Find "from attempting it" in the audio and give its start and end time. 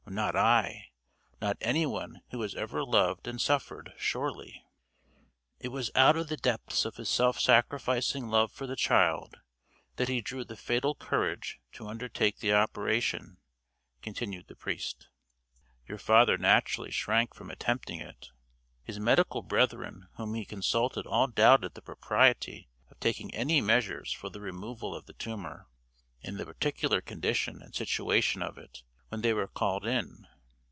17.33-18.31